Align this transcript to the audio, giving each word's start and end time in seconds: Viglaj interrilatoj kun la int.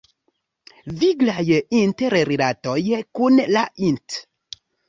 Viglaj 1.03 1.43
interrilatoj 1.81 2.79
kun 3.21 3.39
la 3.59 3.67
int. 3.91 4.21